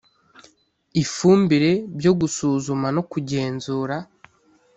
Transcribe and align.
Ifumbire 1.03 1.71
Byo 1.97 2.11
Gusuzuma 2.19 2.87
No 2.95 3.01
Kugenzura 3.11 3.95